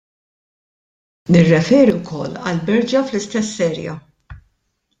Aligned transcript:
Nirriferi 1.35 1.93
wkoll 1.99 2.41
għall-berġa 2.47 3.05
fl-istess 3.11 3.55
area. 3.69 3.95